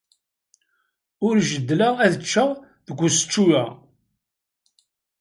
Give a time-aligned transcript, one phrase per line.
[1.27, 2.49] Ur jeddleɣ ad ččeɣ
[2.85, 3.63] deg usečču-a.